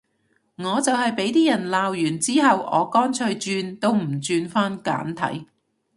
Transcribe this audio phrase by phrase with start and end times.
[0.55, 5.45] 我就係畀啲人鬧完之後，我乾脆轉都唔轉返簡體